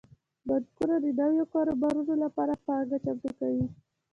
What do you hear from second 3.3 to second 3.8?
کوي.